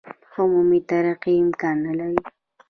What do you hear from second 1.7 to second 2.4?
نه لري.